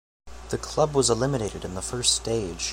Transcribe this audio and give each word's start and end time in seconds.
The 0.49 0.57
club 0.57 0.95
was 0.95 1.11
eliminated 1.11 1.63
in 1.63 1.75
the 1.75 1.81
first 1.83 2.15
stage. 2.15 2.69